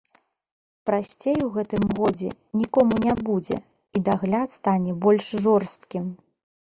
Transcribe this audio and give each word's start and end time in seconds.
Прасцей 0.89 1.35
у 1.47 1.49
гэтым 1.57 1.83
годзе 1.99 2.31
нікому 2.61 2.97
не 3.03 3.13
будзе, 3.27 3.57
і 3.99 4.01
дагляд 4.07 4.49
стане 4.57 4.91
больш 5.05 5.29
жорсткім. 5.45 6.09